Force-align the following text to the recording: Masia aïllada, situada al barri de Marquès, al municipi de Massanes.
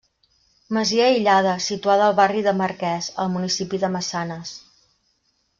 Masia 0.77 1.03
aïllada, 1.07 1.51
situada 1.67 2.07
al 2.07 2.17
barri 2.21 2.43
de 2.49 2.55
Marquès, 2.63 3.13
al 3.25 3.33
municipi 3.37 3.85
de 3.85 3.95
Massanes. 3.99 4.59